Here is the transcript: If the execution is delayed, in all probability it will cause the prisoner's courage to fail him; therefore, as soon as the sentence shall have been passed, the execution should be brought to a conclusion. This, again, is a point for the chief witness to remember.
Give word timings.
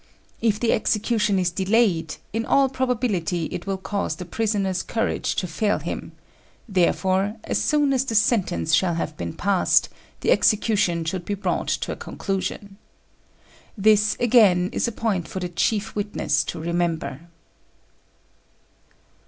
If 0.41 0.59
the 0.59 0.71
execution 0.73 1.37
is 1.37 1.51
delayed, 1.51 2.15
in 2.33 2.43
all 2.43 2.69
probability 2.69 3.45
it 3.51 3.67
will 3.67 3.77
cause 3.77 4.15
the 4.15 4.25
prisoner's 4.25 4.81
courage 4.81 5.35
to 5.35 5.45
fail 5.45 5.77
him; 5.77 6.13
therefore, 6.67 7.35
as 7.43 7.61
soon 7.63 7.93
as 7.93 8.03
the 8.03 8.15
sentence 8.15 8.73
shall 8.73 8.95
have 8.95 9.15
been 9.15 9.33
passed, 9.33 9.89
the 10.21 10.31
execution 10.31 11.05
should 11.05 11.23
be 11.23 11.35
brought 11.35 11.67
to 11.67 11.91
a 11.91 11.95
conclusion. 11.95 12.77
This, 13.77 14.17
again, 14.19 14.71
is 14.73 14.87
a 14.87 14.91
point 14.91 15.27
for 15.27 15.39
the 15.39 15.49
chief 15.49 15.93
witness 15.95 16.43
to 16.45 16.59
remember. 16.59 17.27